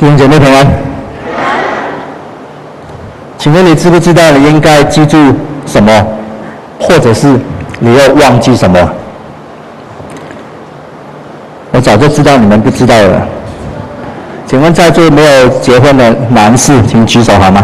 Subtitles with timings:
[0.00, 0.66] 弟兄姐妹平安。
[3.36, 5.18] 请问你知不知道你应该记住
[5.66, 5.92] 什么，
[6.80, 7.38] 或者是
[7.80, 8.78] 你要忘记什么？
[11.72, 13.28] 我早就知道你们不知道了。
[14.46, 17.62] 请问在座没有结婚的男士，请举手好吗？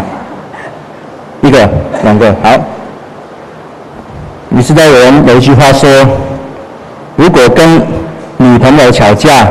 [1.41, 1.67] 一个、
[2.05, 2.51] 两个，好。
[4.51, 5.89] 你知道有人有一句话说，
[7.17, 7.81] 如果跟
[8.37, 9.49] 女朋友吵架，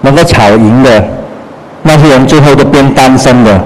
[0.00, 1.04] 能够吵赢的，
[1.88, 3.58] 那些人最后都变单身的。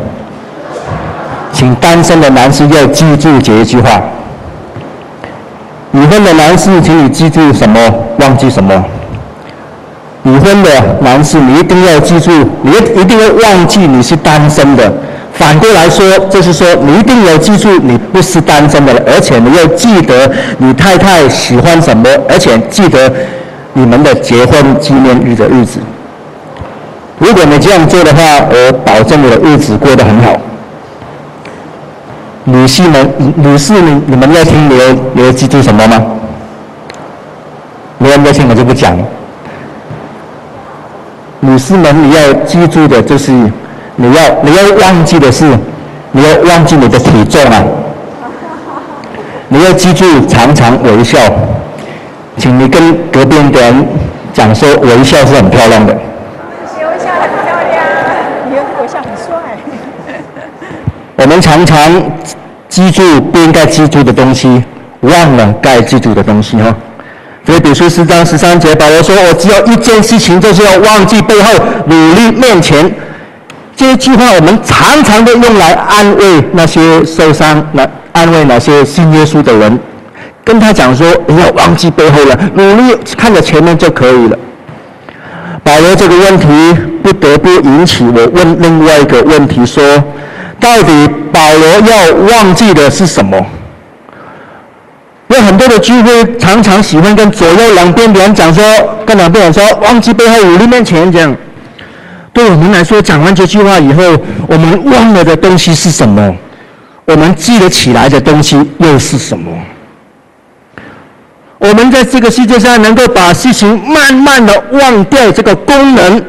[1.53, 4.01] 请单身的男士要记住这一句话。
[5.93, 7.79] 已婚的男士，请你记住什么，
[8.21, 8.73] 忘记什么。
[10.23, 12.31] 已婚的男士，你一定要记住，
[12.63, 14.91] 你一定要忘记你是单身的。
[15.35, 23.13] 反过来说，就是说你一定要记住你不是单身的，而且你要记得你太太喜欢什么，而且记得
[23.73, 25.81] 你们的结婚纪念日的日子。
[27.23, 30.37] 如果你这样做的话，我保证你的日子过得很好。
[32.45, 36.03] 女士们，女士们，你们要听，你要你要记住什么吗？
[37.99, 39.05] 没有要听，我就不讲了。
[41.39, 43.31] 女士们，你要记住的就是，
[43.95, 45.45] 你要你要忘记的是，
[46.11, 47.63] 你要忘记你的体重啊！
[49.49, 51.19] 你要记住常常微笑，
[52.37, 53.87] 请你跟隔壁的人
[54.33, 55.95] 讲说，微笑是很漂亮的。
[55.95, 57.85] 微笑很漂亮，
[58.49, 59.31] 你的微笑很帅。
[61.23, 61.79] 我们常常
[62.69, 64.61] 记住不应该记住的东西，
[65.03, 66.75] 忘了该记住的东西哈。
[67.47, 71.49] 所以，比如说四章十三节，保罗说：“我只有一件事情，就是要忘记背后，
[71.87, 72.93] 努力面前。”
[73.77, 79.79] 这句话，我们常常都用来安慰那些受伤、那安慰那些信耶稣的人，
[80.45, 84.37] 跟他讲说：“你要忘记背后了，努力看着前面就可以了。”
[85.63, 86.49] 保罗这个问题
[87.01, 89.83] 不得不引起我问另外一个问题：说，
[90.63, 93.45] 到底保罗要忘记的是什么？
[95.27, 98.63] 有很多的聚会，常常喜欢跟左右两边的人讲说，
[99.05, 101.35] 跟两边人说，忘记背后，努力面前这样。
[102.33, 104.03] 对我们来说，讲完这句话以后，
[104.47, 106.33] 我们忘了的东西是什么？
[107.07, 109.51] 我们记得起来的东西又是什么？
[111.59, 116.25] 我们在这个世界上能够把事情慢慢的忘掉，这个功能，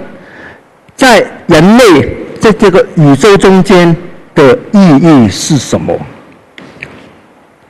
[0.96, 3.96] 在人类在这个宇宙中间
[4.36, 5.98] 的意义是什么？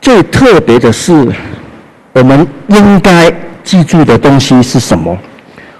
[0.02, 1.28] 最特别的是，
[2.12, 3.32] 我们应该
[3.64, 5.18] 记住的东西是什么？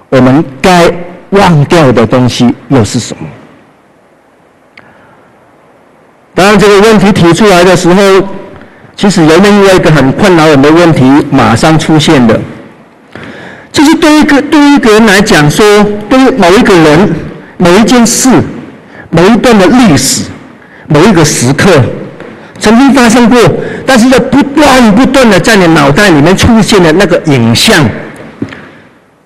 [0.08, 0.90] 我们该
[1.30, 3.26] 忘掉的东西又是什么？
[6.34, 8.02] 当然，这个问题提出来的时候，
[8.96, 12.40] 其实有另外一个很困扰我们的问题马上出现的，
[13.70, 15.64] 就是对一个对一个人来讲说，
[16.08, 17.14] 对某一个人、
[17.58, 18.28] 某一件事、
[19.10, 20.24] 某一段的历史、
[20.88, 21.70] 某一个时刻。
[22.60, 23.38] 曾经发生过，
[23.84, 27.84] 但是要不断不断的在你脑袋里面出现的那个影像，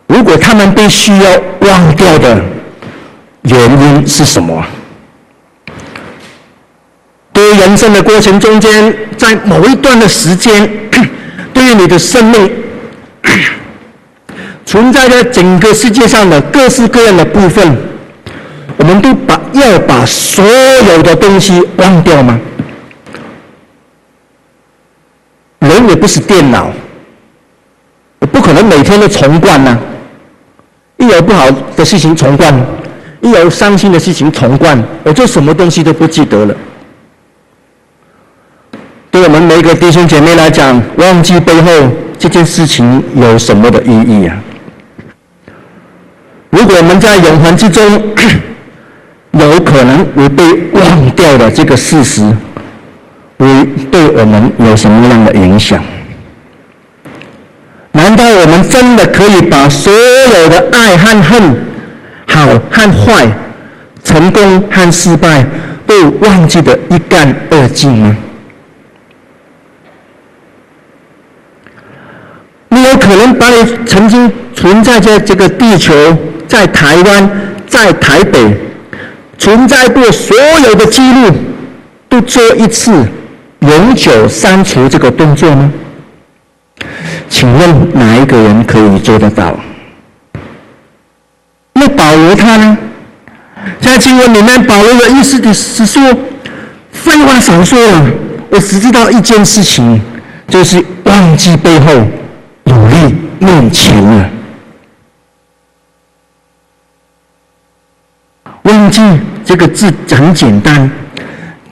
[0.07, 1.31] 如果他们必须要
[1.61, 2.41] 忘掉的
[3.43, 4.65] 原因是什么？
[7.33, 10.69] 对于人生的过程中间，在某一段的时间，
[11.53, 12.51] 对于你的生命
[14.65, 17.77] 存在在整个世界上的各式各样的部分，
[18.79, 22.39] 我们都把要把所有的东西忘掉吗？
[25.61, 26.71] 人也不是电脑，
[28.21, 29.77] 我不可能每天都重灌呐、
[30.97, 32.55] 一有不好的事情重灌，
[33.21, 36.55] 一有伤心的事情重灌，我就什么东西都不记得了。
[39.11, 41.71] 对我们每一个弟兄姐妹来讲，忘记背后
[42.19, 44.37] 这件事情有什么的意义啊？
[46.51, 48.15] 如果我们在永恒之中
[49.33, 52.23] 有可能会被忘掉的这个事实。
[53.39, 53.47] 会
[53.91, 55.83] 对我们有什么样的影响？
[57.93, 61.57] 难道我们真的可以把所有的爱和恨、
[62.27, 63.29] 好和坏、
[64.05, 65.45] 成功和失败
[65.87, 68.17] 都忘记得一干二净吗？
[72.71, 75.95] 你有可能把你曾经存在在这个地球、
[76.47, 77.31] 在台湾、
[77.67, 78.55] 在台北
[79.39, 80.37] 存在过所
[80.67, 81.33] 有的记录
[82.09, 82.93] 都做一次？
[83.61, 85.73] 永久删除这个动作呢？
[87.29, 89.53] 请问哪一个人可以做得到？
[91.73, 92.79] 那保罗他呢？
[93.81, 96.03] 在经文里面，保罗的意思就是说：
[96.93, 98.07] 废话少说了，
[98.51, 100.01] 我只知道一件事情，
[100.49, 101.93] 就是忘记背后，
[102.65, 104.31] 努力面前了。
[108.69, 109.03] 忘记
[109.45, 110.91] 这个字很简单，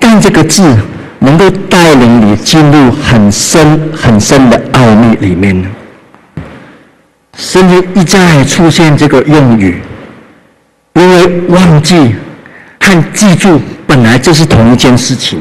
[0.01, 0.63] 但这个字
[1.19, 5.71] 能够带领你进入很深很深的奥秘里面。
[7.37, 9.79] 甚至一再出现这个用语，
[10.95, 12.15] 因为忘记
[12.81, 15.39] 和记住本来就是同一件事情。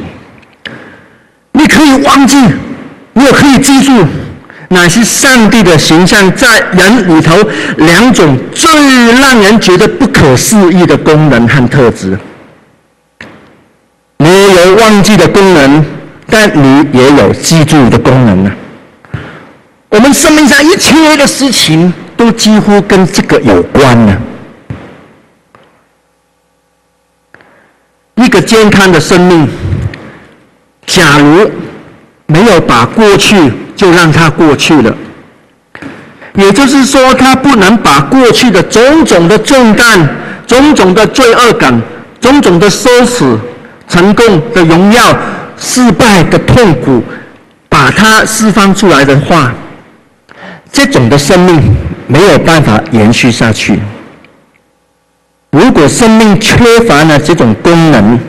[1.54, 2.38] 你可以忘记，
[3.14, 4.06] 你也可以记住，
[4.70, 7.36] 乃是上帝的形象在人里头
[7.78, 8.72] 两种最
[9.22, 12.18] 让人觉得不可思议的功能和特质。
[14.18, 15.86] 你有忘记的功能，
[16.28, 18.52] 但你也有记住的功能呢。
[19.90, 24.18] 我们生命上一切的事情都几乎跟这个有关呢。
[28.16, 29.48] 一个健康的生命，
[30.86, 31.52] 假如
[32.26, 34.96] 没有把过去就让它过去了，
[36.36, 40.08] 也就是说，他不能把过去的种种的重担、
[40.48, 41.82] 种种的罪恶感、
[42.20, 43.38] 种种的羞耻、
[43.88, 45.02] 成功的荣耀、
[45.58, 47.04] 失败的痛苦，
[47.68, 49.54] 把它释放出来的话。
[50.72, 51.76] 这种的生命
[52.08, 53.80] 没有办法延续下去。
[55.52, 58.20] 如果生命缺乏了这种功能，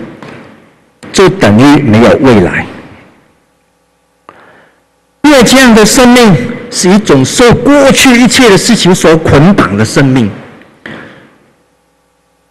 [1.13, 2.65] 就等于没有未来。
[5.37, 6.35] 因为这样的生命
[6.71, 10.31] 是一种受过去一切的事情所捆绑的生命，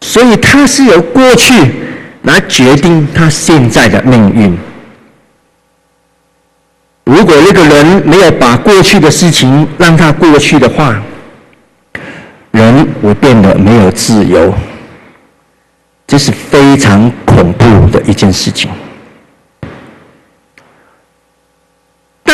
[0.02, 1.52] 所以他是由过去
[2.22, 4.56] 来决定他现在的命运。
[7.06, 11.02] 如果一个人没有把过去的事情让他过去的话，
[12.52, 14.54] 人会变得没有自由，
[16.06, 18.70] 这是非常恐怖的一件事情。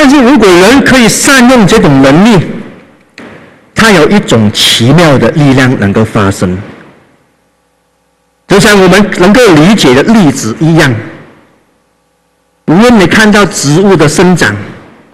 [0.03, 2.43] 但是如果人可以善用这种能力，
[3.75, 6.57] 它有一种奇妙的力量能够发生，
[8.47, 10.91] 就像我们能够理解的例子一样。
[12.65, 14.55] 无论你看到植物的生长，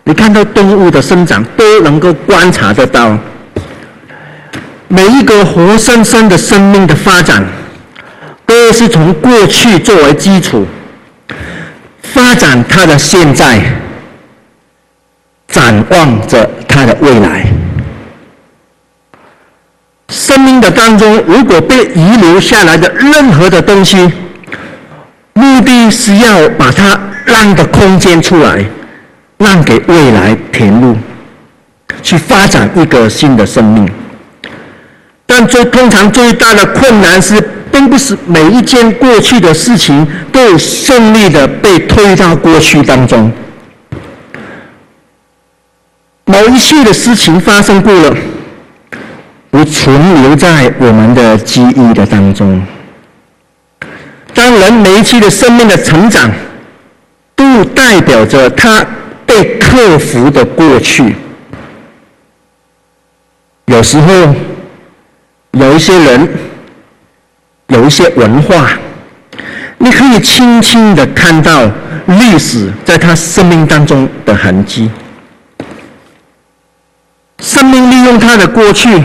[0.05, 3.19] 你看到动物的生长，都能够观察得到，
[4.87, 7.45] 每一个活生生的生命的发展，
[8.45, 10.65] 都是从过去作为基础，
[12.01, 13.61] 发展它的现在，
[15.47, 17.45] 展望着他的未来。
[20.09, 24.11] 生命的当中，如果被遗留下来的任何的东西，
[25.33, 26.99] 目的是要把它。
[27.29, 28.65] 让的空间出来，
[29.37, 30.95] 让给未来填入，
[32.01, 33.85] 去发展一个新的生命。
[35.25, 43.29] 但最通常最大的困难是，并不是每一件过去的事情都顺利的被推到过去当中。
[46.27, 48.15] 某一些的事情发生过了，
[49.49, 52.61] 会存留在我们的记忆的当中。
[54.35, 56.29] 当人每一期的生命的成长。
[57.37, 58.83] 都代表着他
[59.23, 61.15] 被克服的过去。
[63.65, 64.33] 有时候，
[65.51, 66.27] 有一些人，
[67.67, 68.71] 有一些文化，
[69.77, 71.69] 你可以轻轻的看到
[72.07, 74.89] 历史在他生命当中的痕迹。
[77.47, 79.01] 生命利用他的过去，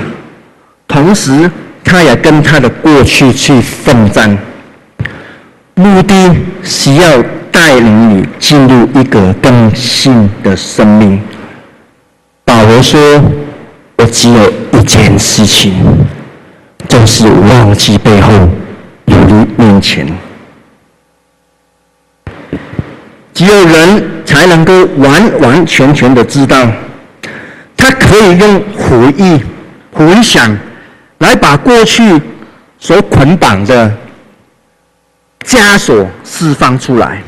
[0.88, 1.48] 同时
[1.84, 4.36] 他也跟他的过去去奋战，
[5.74, 7.22] 目的是要。
[7.52, 11.20] 带领你进入一个更新的生命。
[12.46, 12.98] 保罗说
[13.98, 15.74] ：“我只有一件事情，
[16.88, 18.32] 就是忘记背后，
[19.04, 20.06] 努力面前。
[23.34, 26.56] 只有人才能够完完全全的知道，
[28.12, 29.40] 可以用回忆、
[29.90, 30.54] 回想，
[31.20, 32.20] 来把过去
[32.78, 33.90] 所捆绑的
[35.46, 37.22] 枷锁释放出来。”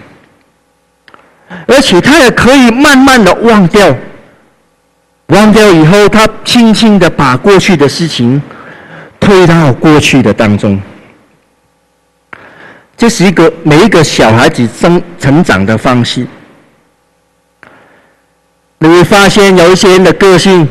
[1.67, 3.97] 而且他也可以慢慢的忘掉，
[5.29, 8.43] 忘掉以后，他轻轻的把过去的事情
[9.19, 10.79] 推到过去的当中。
[12.95, 16.27] 这是一个每一个小孩子生成长的方式。
[18.85, 20.69] 你会发现有一些人的个性，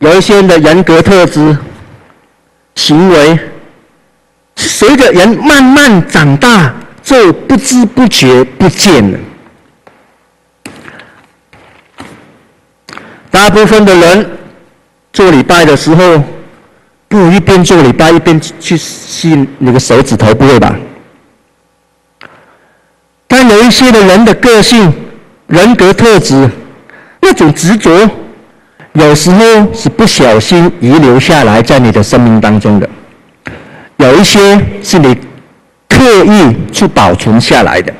[0.00, 1.56] 有一些人的人格特质、
[2.74, 3.38] 行为，
[4.56, 6.74] 随着人慢慢长大。
[7.00, 9.18] 就不知不觉不见了。
[13.30, 14.38] 大部分的人
[15.10, 16.22] 做礼拜的时候，
[17.08, 20.76] 不一边做礼拜一边去吸那个手指头，不会吧？
[23.26, 24.92] 但有一些的人的个性、
[25.48, 26.48] 人格特质，
[27.22, 27.90] 那种执着，
[28.92, 32.88] 有时候是不小心遗留下来在你的生命当中的。
[33.96, 35.14] 有一些是你
[35.88, 37.90] 刻意去保存下来的。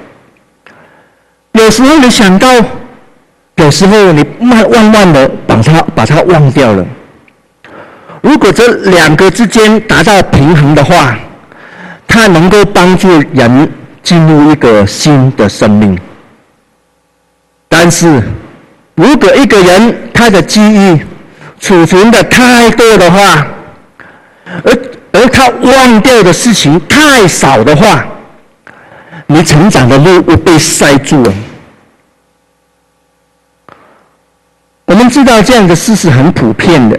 [1.53, 2.47] 有时候你想到，
[3.57, 6.87] 有时候你慢慢慢的把它把它忘掉了。
[8.21, 11.19] 如果这两个之间达到平衡的话，
[12.07, 15.99] 它能够帮助人进入一个新的生命。
[17.81, 18.21] 但是，
[18.97, 21.01] 如果一个人他的记忆
[21.61, 23.47] 储存的太多的话，
[24.65, 24.79] 而
[25.13, 28.05] 而他忘掉的事情太少的话，
[29.29, 31.33] 你成长的路会被塞住了。
[34.87, 36.99] 我们知道这样的事是很普遍的，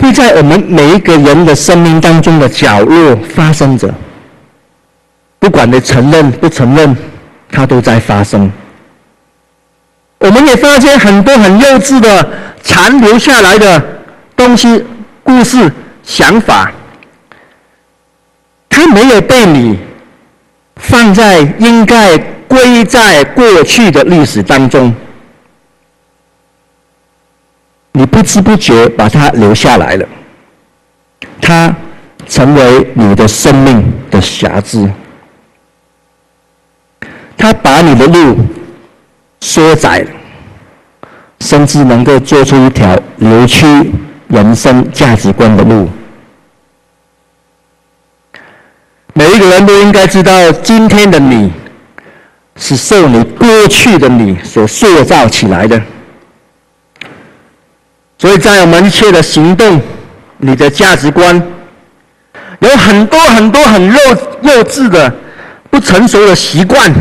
[0.00, 3.88] 会在我们每一个人的生命当中的角落发生着。
[5.38, 6.96] 不管你承认不承认，
[7.52, 8.50] 它都在发生。
[10.18, 12.28] 我们也发现很多很幼稚的
[12.62, 14.02] 残留下来的
[14.34, 14.84] 东西、
[15.22, 15.72] 故事、
[16.02, 16.72] 想法，
[18.68, 19.78] 它没有被你
[20.76, 24.92] 放在应该归在过去的历史当中，
[27.92, 30.06] 你不知不觉把它留下来了，
[31.40, 31.74] 它
[32.28, 34.90] 成为你的生命的瑕疵，
[37.36, 38.36] 它把你的路。
[39.40, 40.06] 缩窄，
[41.40, 43.66] 甚至能够做出一条扭曲
[44.28, 45.88] 人生价值观的路。
[49.14, 51.52] 每一个人都应该知道，今天的你
[52.56, 55.80] 是受你过去的你所塑造起来的。
[58.18, 59.80] 所以在我们一切的行动，
[60.38, 61.40] 你的价值观
[62.60, 63.98] 有很多很多很幼
[64.42, 65.12] 幼稚的、
[65.70, 66.92] 不成熟的习惯。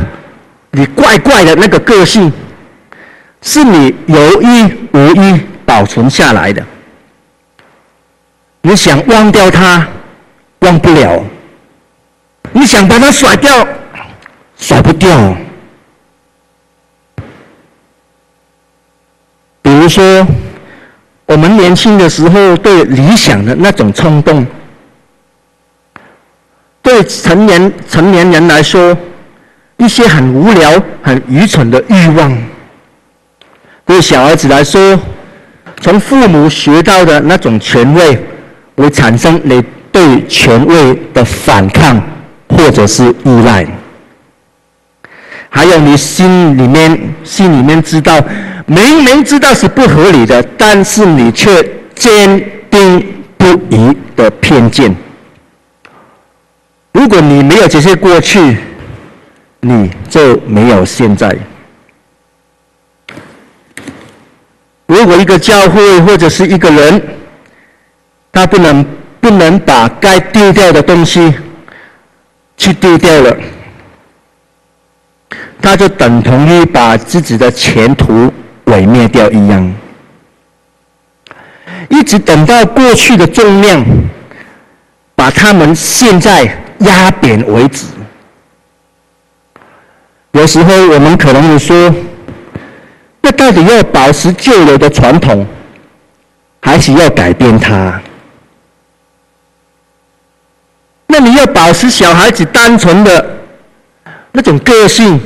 [0.72, 2.32] 你怪怪的那个个性，
[3.42, 6.64] 是你有意无意保存下来的。
[8.62, 9.88] 你想忘掉它，
[10.60, 11.24] 忘不了；
[12.52, 13.68] 你想把它甩掉，
[14.58, 15.36] 甩不掉。
[19.62, 20.28] 比如说，
[21.26, 24.46] 我们年轻的时候对理想的那种冲动，
[26.82, 28.96] 对成年成年人来说。
[29.78, 32.36] 一些很无聊、很愚蠢的欲望，
[33.86, 35.00] 对小孩子来说，
[35.80, 38.20] 从父母学到的那种权威，
[38.76, 42.02] 会产生你对权威的反抗
[42.50, 43.66] 或者是依赖。
[45.50, 48.20] 还有你心里面、心里面知道，
[48.66, 51.64] 明明知道是不合理的，但是你却
[51.96, 54.94] 坚定不移的偏见。
[56.94, 58.58] 如果你没有这些过去，
[59.68, 61.38] 你就没有现在。
[64.86, 67.02] 如果一个教会或者是一个人，
[68.32, 68.86] 他不能
[69.20, 71.34] 不能把该丢掉的东西
[72.56, 73.36] 去丢掉了，
[75.62, 78.34] 他就等同于把自己的前途
[78.66, 79.76] 毁灭掉一样。
[81.90, 83.86] 一直等到过去的重量
[85.14, 87.86] 把他们现在压扁为止。
[90.38, 91.94] 有时候我们可能会说，
[93.22, 95.44] 那到底要保持旧有的传统，
[96.62, 98.00] 还是要改变它？
[101.08, 103.38] 那你要保持小孩子单纯的
[104.32, 105.20] 那种个性，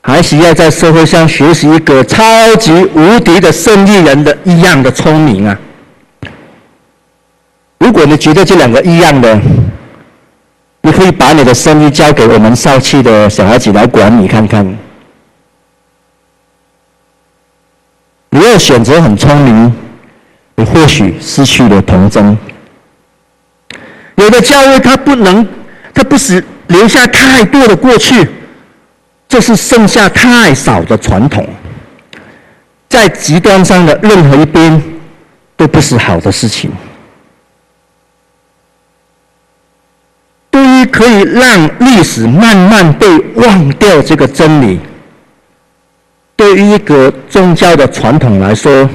[0.00, 2.24] 还是要在社会上学习一个超
[2.56, 5.58] 级无敌的生意人的一样的聪明啊？
[7.78, 9.38] 如果你觉得这两个一样的，
[10.86, 14.62] 你可以把你的生意交给我们少气的小孩子来管理看看。
[18.28, 19.74] 你要选择很聪明，
[20.56, 22.36] 你或许失去了童真。
[24.16, 25.48] 有的教会它不能，
[25.94, 28.28] 它不是留下太多的过去，
[29.26, 31.48] 就是剩下太少的传统。
[32.90, 34.82] 在极端上的任何一边，
[35.56, 36.70] 都不是好的事情。
[40.86, 44.80] 可以让历史慢慢被忘掉这个真理，
[46.36, 48.88] 对于一个宗教的传统来说，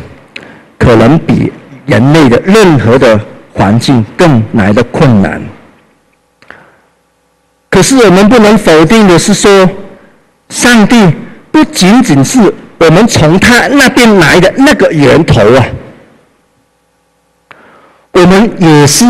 [0.77, 1.51] 可能比
[1.85, 3.19] 人类的任何的
[3.53, 5.41] 环境更来的困难。
[7.69, 9.69] 可是我们不能否定的是说，
[10.49, 11.13] 上帝
[11.51, 15.65] 不仅仅是我们从他那边来的那个源头啊，
[18.11, 19.05] 我们也是，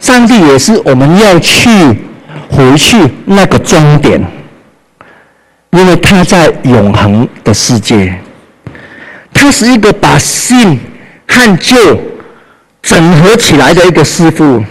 [0.00, 1.70] 上帝也是我们要去。
[2.60, 4.22] 回去那个终点，
[5.70, 8.20] 因为他在永恒的世界，
[9.32, 10.78] 他是一个把新
[11.26, 11.98] 和旧
[12.82, 14.62] 整合起来的一个师傅，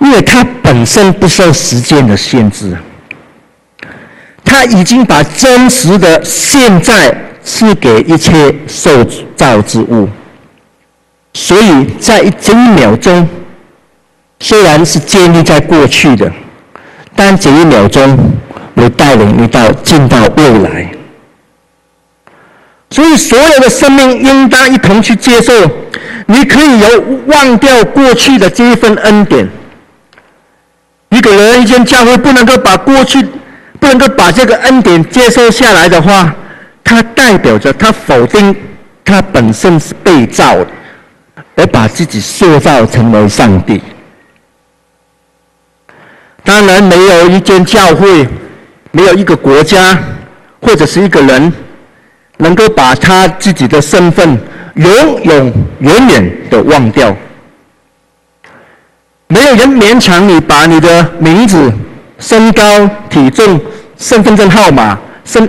[0.00, 2.76] 因为他本身不受时间的限制，
[4.44, 9.02] 他已经把真实的现在赐给一切受
[9.34, 10.06] 造之物，
[11.32, 13.26] 所以在一整秒钟，
[14.40, 16.30] 虽然是建立在过去的，
[17.24, 18.18] 但这一秒钟
[18.74, 20.90] 我带领你到进到未来。
[22.90, 25.52] 所以，所有的生命应当一同去接受。
[26.26, 29.48] 你可以有忘掉过去的这一份恩典。
[31.10, 33.24] 一个人、一间教会不能够把过去，
[33.78, 36.34] 不能够把这个恩典接受下来的话，
[36.82, 38.52] 它代表着他否定
[39.04, 40.66] 他本身是被造的，
[41.54, 43.80] 而把自己塑造成为上帝。
[46.44, 48.26] 当然，没有一间教会，
[48.90, 49.98] 没有一个国家，
[50.60, 51.52] 或者是一个人。
[52.38, 54.36] 能够把他自己的身份
[54.74, 57.14] 永永远远的忘掉，
[59.28, 61.72] 没有人勉强你把你的名字、
[62.18, 63.60] 身高、体重、
[63.96, 65.48] 身份证号码、身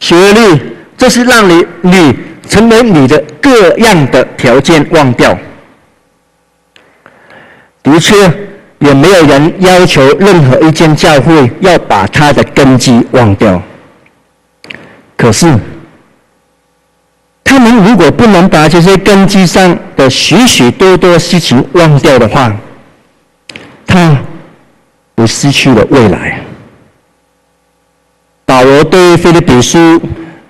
[0.00, 0.60] 学历，
[0.98, 2.14] 这是让你你
[2.46, 5.34] 成为你的各样的条件忘掉。
[7.82, 8.30] 的确，
[8.80, 13.62] 也没有人要求任何一间教会要把他的根基忘掉。
[15.16, 15.52] 可是。
[17.50, 22.54] 他们如果不能把这些根基上的许许多多事情忘掉的话，
[23.86, 24.18] 他
[25.16, 26.42] 会失去了未来。
[28.44, 29.98] 保罗对腓立比书、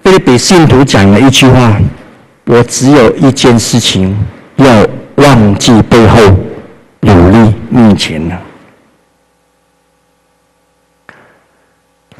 [0.02, 1.80] 腓立比信徒讲了一句话
[2.47, 4.18] ：“我只有一件事情，
[4.56, 6.18] 要忘记背后，
[7.00, 8.38] 努力目前呢。”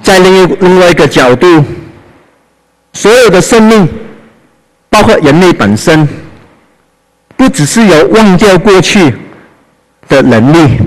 [0.03, 1.65] 在另一另外一个角度，
[2.93, 3.89] 所有的生命。
[4.91, 6.09] 包括人类本身，
[7.37, 9.15] 不只是有忘掉过去
[10.09, 10.79] 的能力，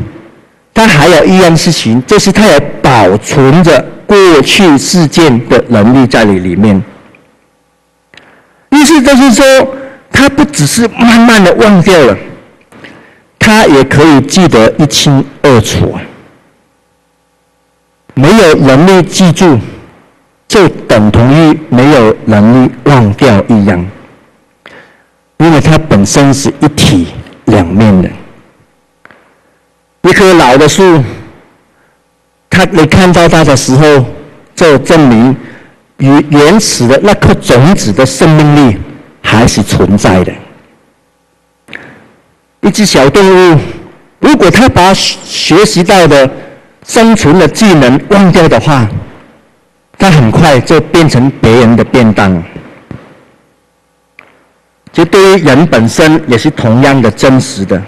[0.73, 6.83] 他还有一样事情，就是他有保存着过去事件的能力在里里面。
[8.71, 9.45] 意思就是说，
[10.11, 12.17] 他不只是慢慢的忘掉了，
[13.41, 15.97] 他也可以记得一清二楚。
[18.13, 19.59] 没有能力记住。
[20.47, 23.87] 就等同于没有能力忘掉一样，
[25.37, 27.07] 因为它本身是一体
[27.45, 28.09] 两面的。
[30.01, 31.01] 一棵老的树，
[32.49, 34.05] 它你看到它的时候，
[34.53, 35.33] 就证明
[35.99, 38.77] 与原始的那颗种子的生命力
[39.21, 40.33] 还是存在的。
[42.61, 43.59] 一只小动物，
[44.19, 46.29] 如果它把学习到的
[46.85, 48.87] 生存的技能忘掉的话，
[49.97, 52.41] 它很快就变成别人的便当。
[54.93, 57.81] 这对于人本身也是同样的真实的。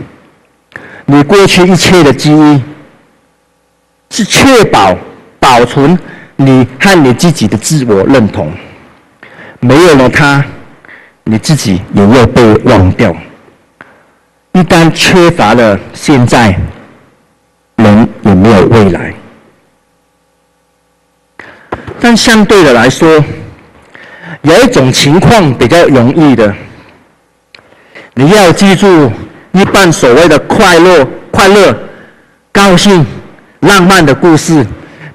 [1.05, 2.61] 你过去一切的记忆，
[4.09, 4.97] 是确保
[5.39, 5.97] 保存
[6.35, 8.51] 你和你自己的自我认同。
[9.59, 10.43] 没有了它，
[11.25, 13.15] 你自己也会被忘掉。
[14.53, 16.55] 一旦缺乏了现在，
[17.77, 19.13] 人也没有未来。
[21.99, 23.09] 但相对的来说，
[24.43, 26.53] 有一种情况比较容易的，
[28.13, 29.11] 你要记住
[29.53, 31.75] 一半所谓的快乐、快乐、
[32.51, 33.03] 高兴、
[33.61, 34.63] 浪漫的故事，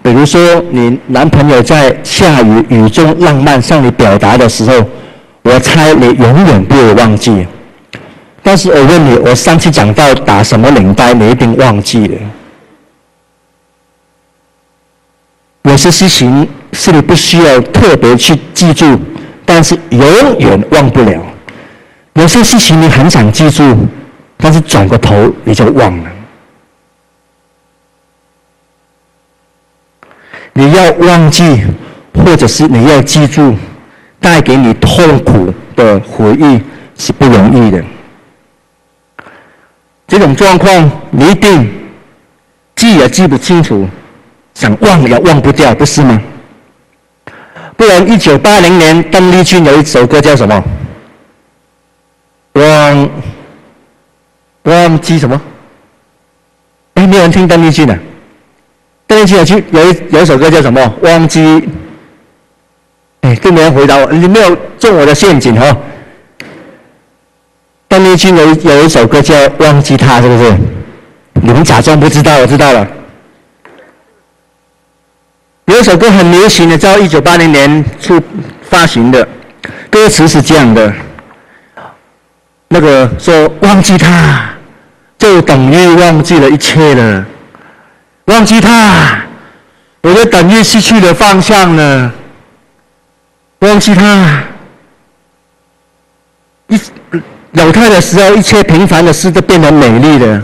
[0.02, 4.84] 比如说你男朋友在下雨雨中浪漫向你表达的时候，
[5.42, 7.46] 我猜你永远不会忘记。
[8.48, 12.18] 但是我问你，我上次讲到打什么领带，你一定忘记了。
[15.64, 18.98] 有些事情是你不需要特别去记住，
[19.44, 20.00] 但是永
[20.38, 21.20] 远忘不了；
[22.14, 23.86] 有些事情你很想记住，
[24.38, 26.10] 但是转个头你就忘了。
[30.54, 31.66] 你要忘记，
[32.14, 33.54] 或者是你要记住，
[34.18, 36.62] 带给你痛苦的回忆
[36.96, 37.84] 是不容易的。
[40.18, 41.72] 这种状况你一定
[42.74, 43.88] 记也记不清楚。
[44.52, 46.20] 想忘也忘不掉，不是吗？
[47.76, 50.64] 不然，一九八零年，邓丽君有一首歌叫什么？
[52.54, 53.10] 忘
[54.64, 55.40] 忘记什么？
[56.94, 57.96] 哎，没有人听邓丽君的。
[59.06, 60.94] 邓丽君有句有一有一首歌叫什么？
[61.02, 61.68] 忘记。
[63.20, 65.76] 哎，都没人回答我，你没有中我的陷阱哈。
[67.88, 70.56] 邓丽君有有一首歌叫《忘记他》，是不是？
[71.40, 72.86] 你们假装不知道，我知道了。
[75.64, 78.20] 有一首歌很流行的，在一九八零年初
[78.62, 79.26] 发行的，
[79.90, 80.92] 歌词是这样的：
[82.68, 84.50] 那个说忘记他，
[85.16, 87.24] 就等于忘记了一切了。
[88.26, 89.22] 忘记他，
[90.02, 92.12] 我就等于失去了方向了。
[93.60, 94.42] 忘记他，
[96.68, 96.78] 一
[97.52, 100.42] 有他的时候，一切平凡的事都变得美丽了。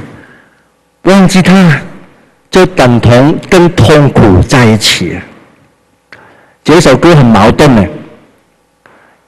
[1.02, 1.80] 忘记他，
[2.50, 5.18] 就等同跟痛苦在一起。
[6.64, 7.84] 这首歌很矛盾呢。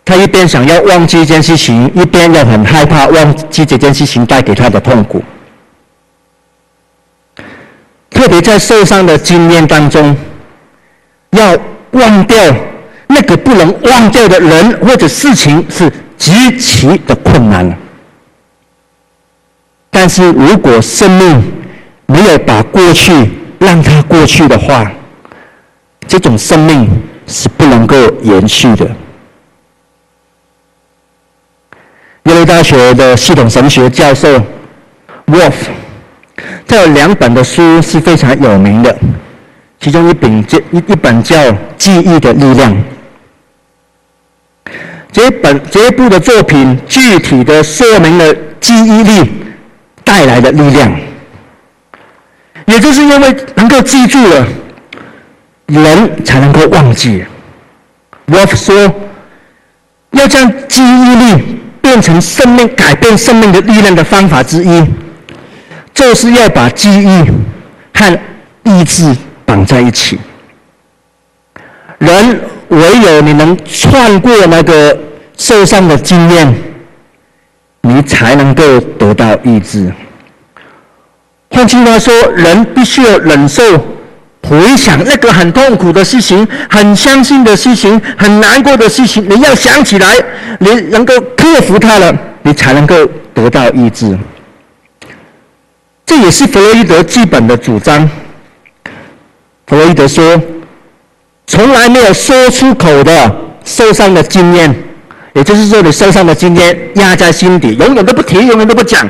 [0.05, 5.23] 他一边想要忘记一件事情，一边又很害怕忘记这件事情带给他的痛苦。
[8.09, 10.17] 特别在受伤的经验当中，
[11.31, 11.55] 要
[11.91, 12.39] 忘掉
[13.09, 17.77] 那个不能忘掉的人或者事情是极其的困难。
[19.91, 21.43] 但是如果生命
[22.07, 24.91] 没有把过去让它过去的话，
[26.07, 26.89] 这种生命
[27.27, 28.85] 是不能够延续的。
[32.25, 34.29] 耶鲁大学的系统神学教授
[35.27, 35.55] Wolf，
[36.67, 38.97] 他有两本的书是非常有名的，
[39.81, 41.37] 其中一本叫一一本叫
[41.79, 42.73] 《记忆的力量》。
[45.17, 49.33] 这本这一部的作品具体的说明了记忆力
[50.05, 50.95] 带来的力量，
[52.67, 54.47] 也就是因为能够记住了，
[55.69, 57.25] 人才能够忘记。
[58.27, 58.95] Wolf 说，
[60.11, 61.57] 要将记忆力。
[61.81, 64.85] 变成生命改变生命的力量的方法之一，
[65.95, 67.25] 就是要把记忆
[67.95, 68.19] 和
[68.65, 70.19] 意志绑在一起。
[71.99, 74.97] 人唯有你能穿过那个
[75.37, 76.55] 受伤的经验，
[77.83, 79.93] 你才能够得到医治。
[81.51, 83.63] 换句话说，人必须要忍受。
[84.49, 90.15] 回想那个很痛苦的事情，很伤心的事情，很难过的事情，你要想起来，
[90.61, 92.95] 你能够克服它了，你才能够
[93.35, 94.17] 得到医治。
[96.05, 98.09] 这也是弗洛伊德基本的主张。
[99.67, 100.41] 弗洛伊德说，
[101.47, 104.75] 从来没有说出口的受伤的经验，
[105.35, 109.09] 也就是说，你受伤的经验压在心底，永远都不提，永远都不讲。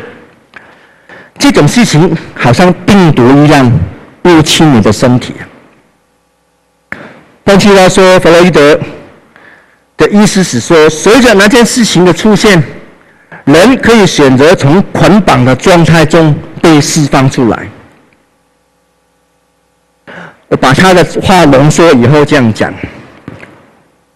[1.38, 3.70] 这种事情好像病毒一样。
[4.22, 5.32] 入侵你的身体。
[7.44, 8.76] 换句话说，弗洛伊德
[9.96, 12.60] 的意思是说，随着那件事情的出现，
[13.44, 17.68] 人可以选择从捆绑的状态中被释放出来。
[20.60, 22.72] 把他的话浓缩以后这样讲：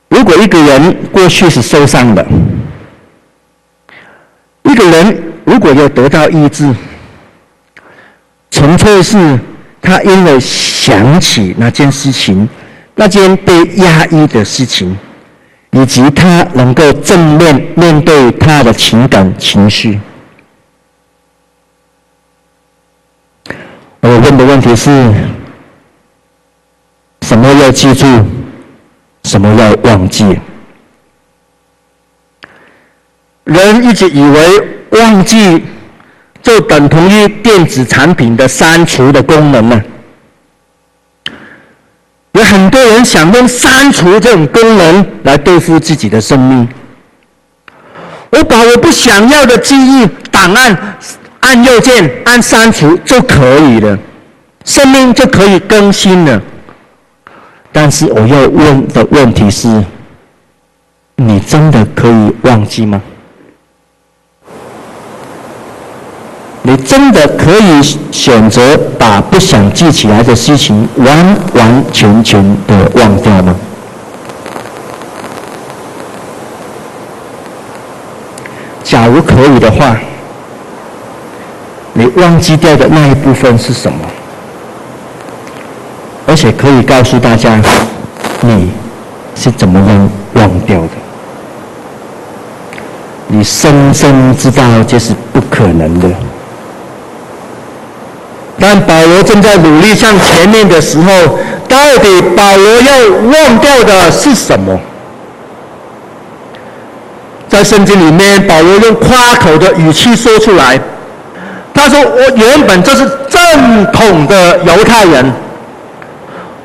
[0.08, 2.26] 如果一个人过去是受伤的，
[4.62, 6.74] 一个人如果要得到医治，
[8.50, 9.38] 纯粹是。
[9.82, 12.46] 他因为想起那件事情，
[12.96, 14.94] 那件被压抑的事情，
[15.70, 19.98] 以及他能够正面面对他的情感情绪。
[24.00, 24.90] 我问的问题是：
[27.30, 28.04] 什么要记住？
[29.22, 30.36] 什么要忘记？
[33.44, 35.62] 人一直以为忘记。
[36.42, 39.80] 就等同于电子产品的删除的功能呢？
[42.32, 46.68] 有很多人想用删除这种功能来对付自己的生命。
[48.30, 50.96] 我把我不想要的记忆档案
[51.38, 53.96] 按右键按删除就可以了，
[54.64, 56.42] 生命就可以更新了。
[57.72, 59.84] 但是我要问的问题是：
[61.16, 63.00] 你真的可以忘记吗？
[66.62, 73.56] 你真的可以选择把不想记起来的事情完完全全的忘掉吗？
[78.82, 79.96] 假如可以的话，
[81.92, 83.98] 你忘记掉的那一部分是什么？
[86.30, 87.60] 而且可以告诉大家，
[88.40, 88.70] 你
[89.34, 90.88] 是怎么样忘掉的？
[93.26, 96.08] 你深深知道这是不可能的。
[98.60, 101.10] 但保罗正在努力向前面的时候，
[101.66, 104.78] 到底保罗要忘掉的是什么？
[107.48, 110.78] 在圣经里面，保罗用夸口的语气说出来，
[111.74, 115.32] 他说：“我原本就是正统的犹太人，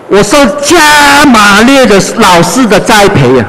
[0.07, 3.45] 我受加玛列的老师的栽培啊，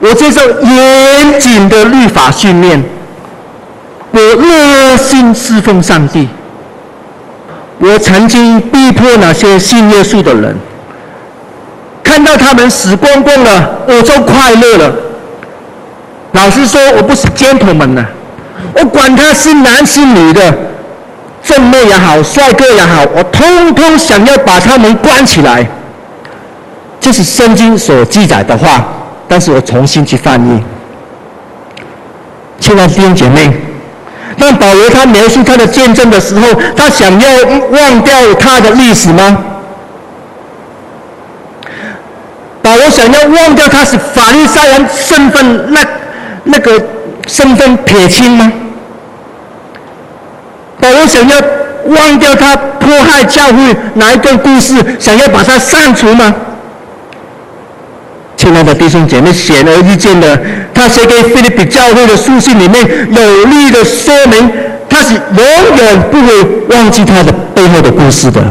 [0.00, 2.82] 我接受严谨的律法训练，
[4.10, 6.28] 我热心侍奉上帝。”
[7.80, 10.56] 我曾经逼迫那些信耶稣的人，
[12.02, 14.92] 看到他们死光光了，我就快乐了。
[16.32, 18.04] 老实说，我不是 gentleman 呢，
[18.74, 20.52] 我管他是男是女的，
[21.48, 25.66] 正妹也好，帅哥也好，我通通想要把他们关起来。
[27.00, 28.86] 这是圣经所记载的话，
[29.26, 30.62] 但是我重新去翻译。
[32.60, 33.50] 亲爱的弟兄姐妹，
[34.38, 37.28] 当保罗他描述他的见证的时候，他想要
[37.70, 39.38] 忘掉他的历史吗？
[42.60, 45.80] 保罗想要忘掉他是法利赛人身份，那
[46.44, 46.78] 那个
[47.26, 48.52] 身份撇清吗？
[51.00, 51.36] 我想要
[51.86, 56.34] 忘掉他迫害教会哪一个故事，想要把它删除吗？
[58.36, 60.40] 亲爱的弟兄姐妹，显而易见的，
[60.72, 64.50] 他写给菲律宾教会的书信里面有力的说明，
[64.88, 68.42] 他是永远不会忘记他的背后的故事的。